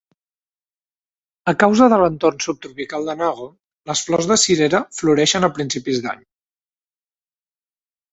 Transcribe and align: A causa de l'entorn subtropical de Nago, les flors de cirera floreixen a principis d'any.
A 1.51 1.53
causa 1.63 1.89
de 1.91 1.99
l'entorn 2.03 2.39
subtropical 2.45 3.05
de 3.09 3.15
Nago, 3.19 3.45
les 3.91 4.01
flors 4.07 4.29
de 4.31 4.37
cirera 4.45 4.81
floreixen 5.01 5.49
a 5.49 5.51
principis 5.59 6.01
d'any. 6.07 6.25